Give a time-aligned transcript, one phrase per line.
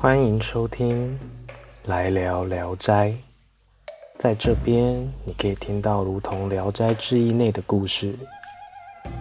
[0.00, 1.18] 欢迎收听
[1.86, 3.08] 《来聊聊斋》。
[4.16, 8.14] 在这边，你可以听到如同《聊斋志异》内的故事。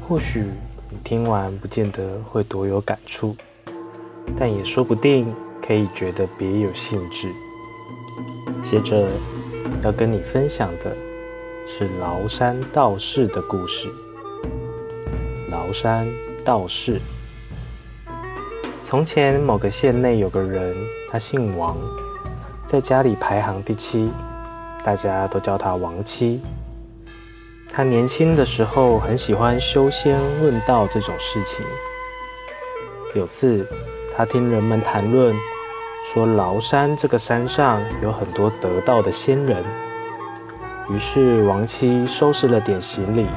[0.08, 0.46] 或许
[0.92, 3.36] 你听完不见得会多有感触，
[4.38, 5.34] 但也说不定
[5.66, 7.28] 可以觉得别有兴致。
[8.62, 9.09] 接着
[9.81, 10.96] 要跟你分享的
[11.67, 13.89] 是崂山道士的故事。
[15.49, 16.07] 崂山
[16.45, 17.02] 道士。
[18.90, 20.73] 从前某个县内有个人，
[21.09, 21.76] 他姓王，
[22.66, 24.10] 在家里排行第七，
[24.82, 26.41] 大家都叫他王七。
[27.70, 31.66] 他年轻的时候很喜欢修仙论道这种事情。
[33.13, 33.68] 有次，
[34.16, 35.35] 他听人们谈论，
[36.05, 39.66] 说崂山这个山上有很多得道的仙人，
[40.90, 43.27] 于是王七收拾了点行李，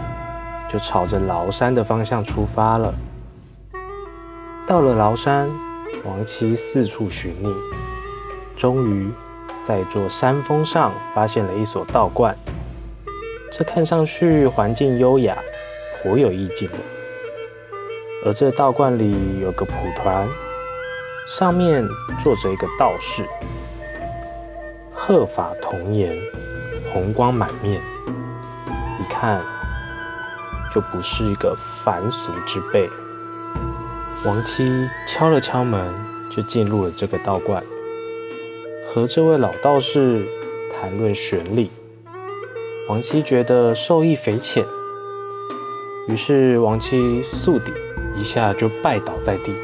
[0.69, 2.95] 就朝着崂山的方向出发了。
[4.71, 5.51] 到了崂山，
[6.05, 7.53] 王七四处寻觅，
[8.57, 9.11] 终于
[9.61, 12.33] 在一座山峰上发现了一所道观。
[13.51, 15.37] 这看上去环境优雅，
[16.01, 16.77] 颇有意境的。
[18.25, 20.25] 而这道观里有个蒲团，
[21.27, 21.85] 上面
[22.21, 23.25] 坐着一个道士，
[24.95, 26.17] 鹤发童颜，
[26.93, 27.83] 红光满面，
[29.01, 29.43] 一看
[30.73, 32.89] 就不是一个凡俗之辈。
[34.23, 35.83] 王七敲了敲门，
[36.31, 37.65] 就进入了这个道观，
[38.87, 40.27] 和这位老道士
[40.71, 41.71] 谈论玄理。
[42.87, 44.63] 王七觉得受益匪浅，
[46.07, 47.73] 于是王七宿底
[48.15, 49.55] 一下就拜倒在地，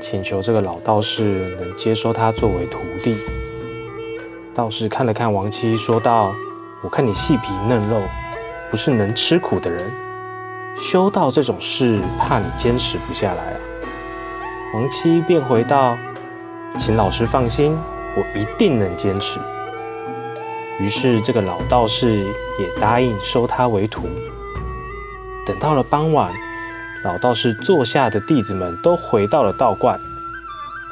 [0.00, 3.16] 请求这个老道士能接收他作为徒弟。
[4.52, 6.34] 道士看了看王七，说道
[6.82, 8.02] ：“我看你细皮嫩肉，
[8.68, 9.88] 不是能吃苦的人，
[10.76, 13.60] 修道这种事，怕你坚持不下来啊。”
[14.76, 15.96] 王七便回道
[16.78, 17.74] ：“请老师放心，
[18.14, 19.40] 我一定能坚持。”
[20.78, 22.22] 于是这个老道士
[22.60, 24.02] 也答应收他为徒。
[25.46, 26.30] 等到了傍晚，
[27.04, 29.98] 老道士座下的弟子们都回到了道观，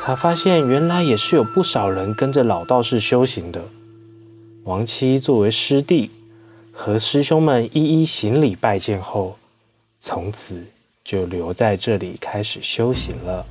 [0.00, 3.60] 才发现原来也是有不少人跟着老道士修行的。
[4.62, 6.10] 王七作为师弟，
[6.72, 9.36] 和师兄们一一行礼拜见后，
[10.00, 10.64] 从此
[11.04, 13.44] 就留在这里开始修行了。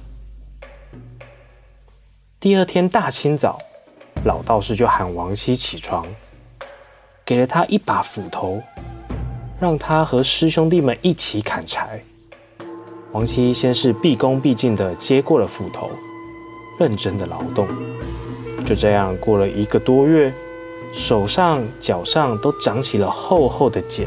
[2.44, 3.58] 第二天大清早，
[4.26, 6.06] 老道士就喊王七起床，
[7.24, 8.62] 给了他一把斧头，
[9.62, 12.04] 让他和师兄弟们一起砍柴。
[13.14, 15.90] 王七先是毕恭毕敬地接过了斧头，
[16.78, 17.66] 认真的劳动。
[18.66, 20.30] 就这样过了一个多月，
[20.92, 24.06] 手上、脚上都长起了厚厚的茧，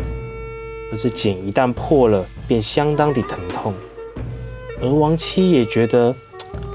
[0.93, 3.73] 而这茧一旦破了，便相当的疼痛。
[4.83, 6.15] 而王七也觉得。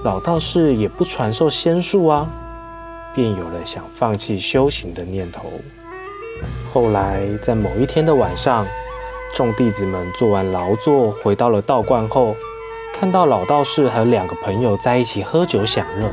[0.03, 2.28] 老道士也不传授仙术啊，
[3.13, 5.51] 便有了想放弃修行的念头。
[6.73, 8.66] 后来在某一天的晚上，
[9.35, 12.35] 众弟子们做完劳作，回到了道观后，
[12.95, 16.11] 看到老道士和两个朋友在一起喝酒享乐。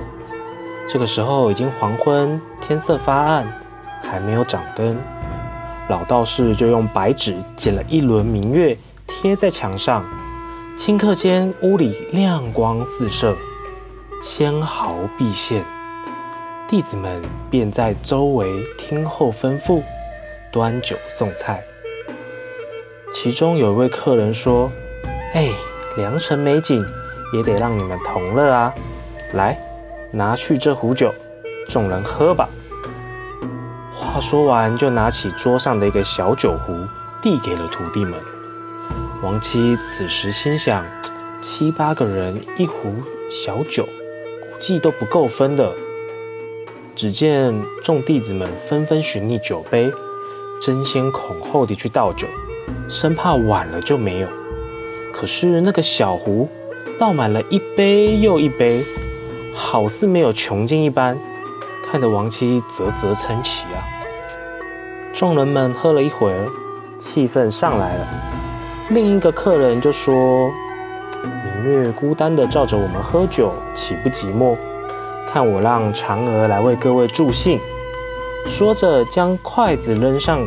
[0.87, 3.51] 这个时候已经黄昏，天色发暗，
[4.03, 4.99] 还没有掌灯。
[5.89, 10.05] 老道士就用白纸剪了一轮明月，贴在墙上。
[10.77, 13.35] 顷刻间，屋里亮光四射。
[14.21, 15.65] 纤毫毕现，
[16.67, 19.81] 弟子们便在周围听候吩咐，
[20.51, 21.63] 端酒送菜。
[23.15, 24.69] 其中有一位客人说
[25.35, 25.51] ：“哎，
[25.97, 26.85] 良辰美景，
[27.33, 28.75] 也得让你们同乐啊！
[29.35, 29.57] 来，
[30.11, 31.15] 拿去这壶酒，
[31.69, 32.49] 众人喝吧。”
[33.95, 36.75] 话说完，就拿起桌上的一个小酒壶，
[37.23, 38.15] 递给了徒弟们。
[39.23, 40.85] 王七此时心想：
[41.41, 42.97] 七八个人一壶
[43.31, 43.89] 小酒。
[44.59, 45.73] 计都不够分的。
[46.95, 47.55] 只见
[47.85, 49.89] 众弟子们纷纷寻觅酒杯，
[50.61, 52.27] 争先恐后地去倒酒，
[52.89, 54.29] 生怕晚了就没有。
[55.13, 56.49] 可是那个小壶
[56.99, 58.85] 倒满了一杯又一杯，
[59.55, 61.17] 好似没有穷尽一般，
[61.89, 63.79] 看得王七啧啧称奇啊。
[65.15, 66.49] 众人们喝了一会儿，
[66.99, 68.07] 气氛上来了，
[68.91, 70.51] 另一个客人就说。
[71.69, 74.57] 月孤单的照着我们喝酒，岂不寂寞？
[75.31, 77.61] 看我让嫦娥来为各位助兴。
[78.47, 80.41] 说着，将筷子扔上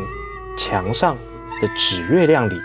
[0.58, 1.16] 墙上
[1.62, 2.56] 的纸月亮里，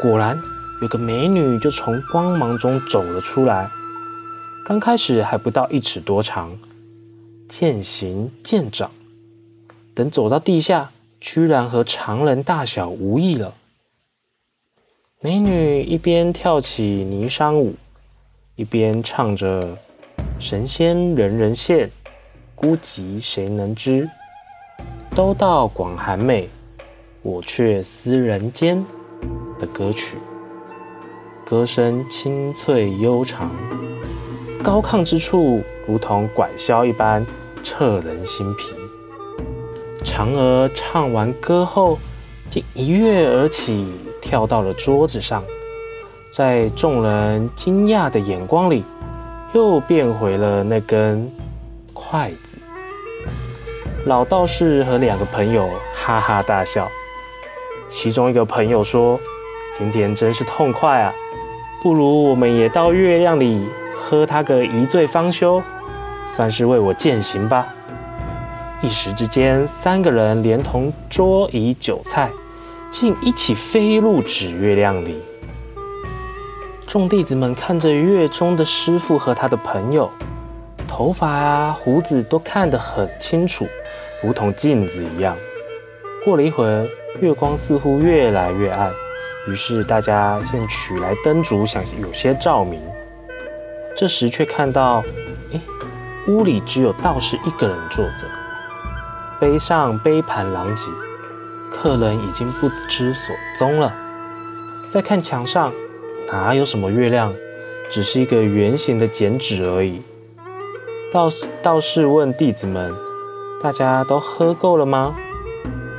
[0.00, 0.36] 果然
[0.80, 3.68] 有个美女就从光芒中走了出来。
[4.66, 6.56] 刚开始还不到一尺多长，
[7.48, 8.90] 渐行渐长，
[9.94, 10.90] 等走到地下，
[11.20, 13.54] 居然和常人大小无异了。
[15.20, 17.74] 美女一边跳起霓裳舞，
[18.54, 19.76] 一边唱着
[20.38, 21.88] ：“神仙人人羡，
[22.54, 24.08] 孤寂谁能知？
[25.16, 26.48] 都道广寒美，
[27.22, 28.84] 我却思人间。
[29.58, 30.16] 的歌曲，
[31.44, 33.50] 歌声清脆悠长，
[34.62, 37.26] 高亢之处如同管箫一般，
[37.64, 38.72] 彻人心脾。
[40.04, 41.98] 嫦娥唱完歌后，
[42.50, 45.42] 竟一跃而起，跳到了桌子上，
[46.30, 48.84] 在众人惊讶的眼光里。
[49.54, 51.26] 又变回了那根
[51.94, 52.58] 筷子。
[54.04, 56.86] 老道士和两个朋友哈哈大笑。
[57.88, 59.18] 其中一个朋友说
[59.72, 61.14] ：“今天真是痛快啊！
[61.82, 63.66] 不如我们也到月亮里
[63.98, 65.62] 喝他个一醉方休，
[66.26, 67.66] 算是为我践行吧。”
[68.80, 72.30] 一时之间，三个人连同桌椅酒菜，
[72.92, 75.20] 竟一起飞入纸月亮里。
[76.86, 80.08] 众弟子们看着月中的师傅和他的朋友，
[80.86, 83.66] 头发啊、胡子都看得很清楚，
[84.22, 85.36] 如同镜子一样。
[86.24, 86.86] 过了一会儿，
[87.20, 88.92] 月光似乎越来越暗，
[89.48, 92.80] 于是大家先取来灯烛，想有些照明。
[93.96, 95.02] 这时却看到，
[95.52, 95.60] 哎，
[96.28, 98.24] 屋里只有道士一个人坐着，
[99.40, 100.90] 杯上杯盘狼藉，
[101.72, 103.94] 客人已经不知所踪了。
[104.90, 105.72] 再看墙上。
[106.30, 107.32] 哪有什么月亮，
[107.90, 110.02] 只是一个圆形的剪纸而已。
[111.10, 112.92] 道士道士问弟子们
[113.62, 115.14] ：“大家都喝够了吗？”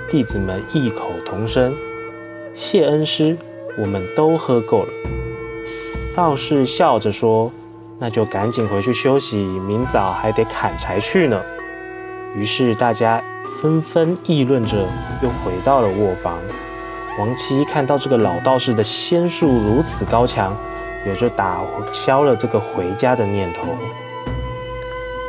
[0.07, 1.73] 弟子们异口同声
[2.53, 3.35] ：“谢恩师，
[3.75, 4.89] 我们都喝够了。”
[6.13, 7.51] 道士笑着说
[7.97, 11.41] ：“那就赶紧回去休息，明早还得砍柴去呢。”
[12.35, 13.21] 于是大家
[13.61, 14.77] 纷纷议论着，
[15.21, 16.37] 又回到了卧房。
[17.17, 20.55] 王七看到这个老道士的仙术如此高强，
[21.05, 21.59] 也就打
[21.91, 23.75] 消了这个回家的念头。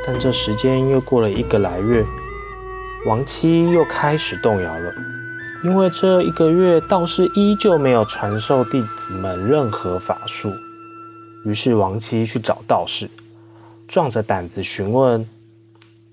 [0.07, 2.05] 但这时间又过了一个来月，
[3.07, 4.93] 王七又开始动摇了，
[5.65, 10.51] 因为这一个月道士依旧没有传授弟子们任何法术。
[11.45, 13.11] 于是王七去找道士，
[13.89, 15.27] 壮着胆子询问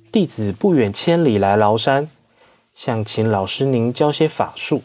[0.10, 2.10] 弟子不远千里来崂山，
[2.74, 4.82] 想请老师您教些法术。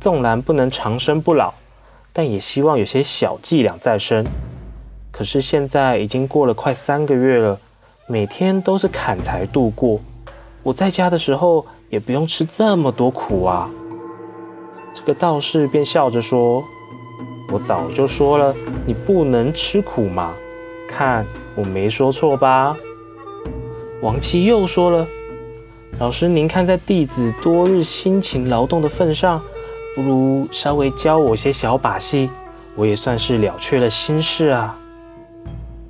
[0.00, 1.52] 纵然不能长生不老，
[2.14, 4.26] 但也希望有些小伎俩在身。
[5.10, 7.60] 可是现在已经过了快三个月了，
[8.08, 10.00] 每天都是砍柴度过。
[10.62, 13.68] 我在家的时候也不用吃这么多苦啊。
[14.94, 16.64] 这个道士便笑着说
[17.52, 18.54] ：“我早就说了，
[18.86, 20.32] 你不能吃苦嘛。
[20.88, 22.74] 看我没说错吧？”
[24.00, 25.06] 王七又说了
[25.98, 29.40] ：“老师，您看在弟子多日辛勤劳动的份上。”
[29.96, 32.30] 不如稍微教我些小把戏，
[32.76, 34.78] 我也算是了却了心事啊。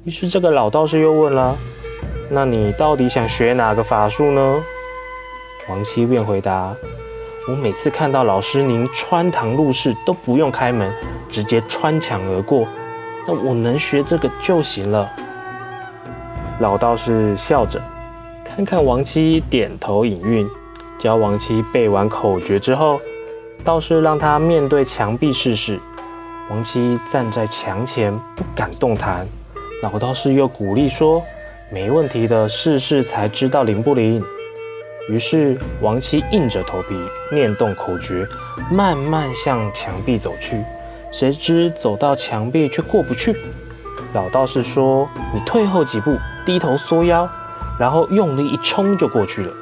[0.05, 1.55] 于是这个老道士又问了
[2.31, 4.57] ：“那你到底想学哪个法术呢？”
[5.69, 6.75] 王七便回答
[7.51, 10.91] ：“我每次看到老师您穿堂入室都不用开门，
[11.29, 12.67] 直接穿墙而过，
[13.27, 15.07] 那我能学这个就行了。”
[16.61, 17.79] 老道士笑着，
[18.59, 20.45] 看看王七点头引韵，
[20.99, 23.01] 教王七背完口诀之后。
[23.63, 25.79] 道士让他面对墙壁试试，
[26.51, 29.25] 王七站在墙前不敢动弹。
[29.81, 31.23] 老道士又鼓励说
[31.71, 34.21] ：“没问题的，试试才知道灵不灵。”
[35.09, 36.97] 于是王七硬着头皮
[37.31, 38.27] 念动口诀，
[38.73, 40.61] 慢慢向墙壁走去。
[41.13, 43.37] 谁知走到墙壁却过不去。
[44.13, 47.29] 老道士说：“你退后几步，低头缩腰，
[47.79, 49.53] 然后用力一冲就过去了。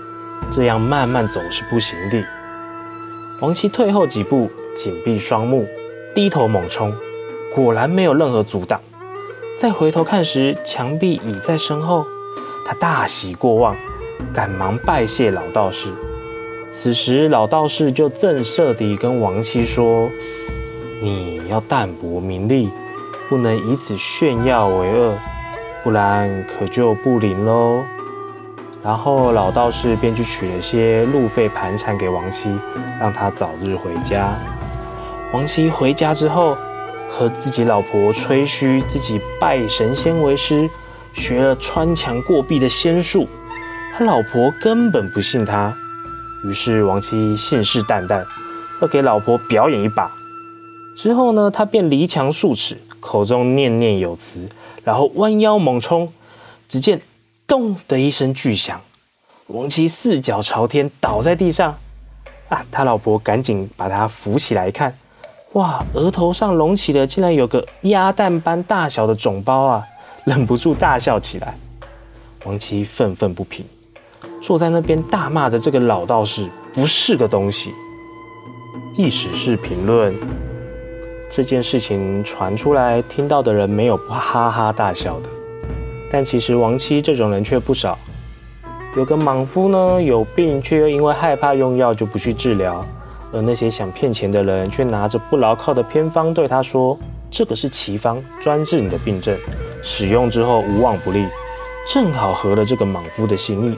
[0.50, 2.23] 这样慢慢走是不行的。”
[3.42, 5.66] 王七退后几步，紧闭双目，
[6.14, 6.94] 低头猛冲，
[7.54, 8.80] 果然没有任何阻挡。
[9.58, 12.06] 再回头看时，墙壁已在身后。
[12.64, 13.76] 他大喜过望，
[14.35, 15.92] 赶忙拜谢老道士。
[16.68, 20.11] 此时，老道士就正色地跟王七说
[21.00, 22.68] ：“你要淡泊名利，
[23.28, 25.14] 不能以此炫耀为恶，
[25.85, 27.85] 不然可就不灵喽。”
[28.87, 32.57] 然后老道士便去取了些路费盘缠给王七，
[33.00, 34.33] 让他早日回家。
[35.33, 36.57] 王七回家之后，
[37.11, 40.71] 和自己老婆吹嘘自己拜神仙为师，
[41.12, 43.26] 学了穿墙过壁的仙术。
[43.93, 45.75] 他老婆根本不信他，
[46.49, 48.25] 于是王七信誓旦旦
[48.81, 50.09] 要给老婆表演一把。
[50.97, 54.49] 之后呢，他便离墙数尺，口中念念有词，
[54.85, 56.12] 然后弯腰猛冲。
[56.69, 57.00] 只见。
[57.46, 58.80] 咚的一声巨响，
[59.46, 61.76] 王七四脚朝天倒在地上。
[62.48, 64.96] 啊，他老婆赶紧把他扶起来，看，
[65.52, 69.84] 哇，额头上隆起的竟然有个鸭蛋般大小的肿包啊，
[70.24, 71.56] 忍不住大笑起来。
[72.44, 73.64] 王七愤愤不平，
[74.40, 77.72] 坐在那边大骂着这个老道士不是个东西。
[78.96, 80.14] 意史是评论
[81.28, 85.28] 这件事情传出来，听到的人没有不哈哈大笑的，
[86.16, 87.99] 但其实亡妻这种人却不少。
[88.96, 92.82] 有个莽夫呢，有病却又因为害怕用药就不去治疗，
[93.35, 96.99] 而那些想骗钱的人却拿着不牢靠的偏方对他说
[97.30, 99.37] ：“这个是奇方，专治你的病症，
[99.82, 101.26] 使用之后无往不利。”
[101.87, 103.76] 正好合了这个莽夫的心意，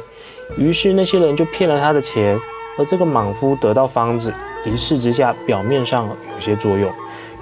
[0.56, 2.38] 于是那些人就骗了他的钱，
[2.78, 4.32] 而这个莽夫得到方子，
[4.64, 6.88] 一试之下，表面上有些作用，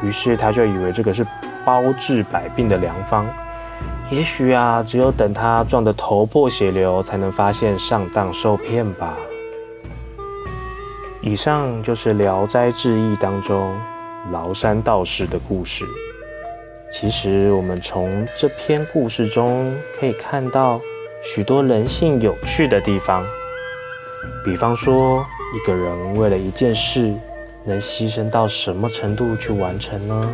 [0.03, 1.23] 于是他就以为这个是
[1.67, 3.27] 包治百病的良方。
[4.09, 9.17] 也许啊，只有等他撞得头破血流，才能发现上当受骗吧。
[11.21, 13.77] 以上就是《聊斋志异》当中
[14.31, 15.85] 崂山道士的故事。
[16.89, 20.81] 其实，我们从这篇故事中可以看到
[21.25, 23.25] 许多人性有趣的地方。
[24.45, 27.13] 比方说，一个人为了一件事，
[27.65, 30.33] 能牺牲到什么程度去完成呢？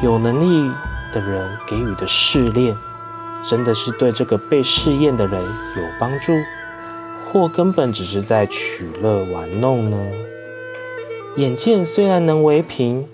[0.00, 0.70] 有能力。
[1.14, 2.74] 的人给予的试炼，
[3.48, 6.32] 真的是对这个被试验的人有帮助，
[7.30, 9.96] 或根本只是在取乐玩弄呢？
[11.36, 13.06] 眼见虽然能为凭，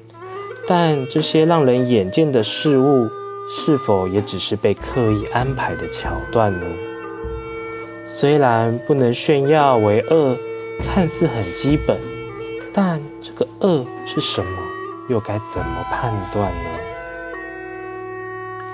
[0.66, 3.09] 但这些让人眼见的事物，
[3.49, 6.66] 是否也只是被刻意安排的桥段呢？
[8.04, 10.37] 虽然不能炫耀为恶，
[10.83, 11.99] 看似很基本，
[12.73, 14.59] 但这个恶是什么，
[15.09, 16.71] 又该怎么判断呢？《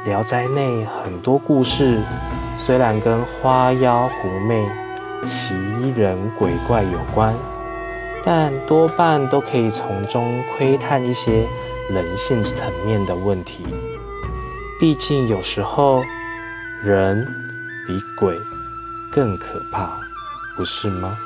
[0.06, 2.00] 聊斋》内很多故事，
[2.56, 4.64] 虽然跟花妖狐媚、
[5.24, 5.52] 奇
[5.96, 7.34] 人鬼怪有关，
[8.24, 11.44] 但多半都可以从中窥探一些
[11.90, 13.64] 人性层面的问题。
[14.78, 16.00] 毕竟有时候
[16.84, 17.26] 人
[17.88, 18.32] 比鬼
[19.12, 19.90] 更可怕，
[20.56, 21.16] 不是吗？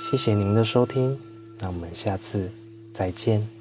[0.00, 1.16] 谢谢您的收听，
[1.60, 2.50] 那我们下次
[2.92, 3.59] 再见。